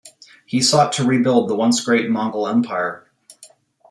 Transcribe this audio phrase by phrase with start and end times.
[0.47, 3.05] He sought to rebuild the once great Mongol Empire.